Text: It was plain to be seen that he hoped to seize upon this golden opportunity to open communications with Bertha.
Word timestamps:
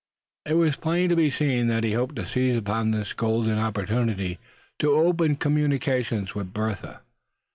It 0.47 0.55
was 0.55 0.77
plain 0.77 1.09
to 1.09 1.15
be 1.15 1.29
seen 1.29 1.67
that 1.67 1.83
he 1.83 1.93
hoped 1.93 2.15
to 2.15 2.25
seize 2.25 2.57
upon 2.57 2.89
this 2.89 3.13
golden 3.13 3.59
opportunity 3.59 4.39
to 4.79 4.93
open 4.95 5.35
communications 5.35 6.33
with 6.33 6.51
Bertha. 6.51 7.03